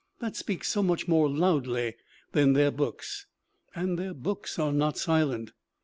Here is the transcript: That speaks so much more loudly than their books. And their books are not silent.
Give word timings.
That 0.19 0.35
speaks 0.35 0.67
so 0.67 0.81
much 0.81 1.07
more 1.07 1.29
loudly 1.29 1.93
than 2.31 2.53
their 2.53 2.71
books. 2.71 3.27
And 3.75 3.99
their 3.99 4.15
books 4.15 4.57
are 4.57 4.73
not 4.73 4.97
silent. 4.97 5.51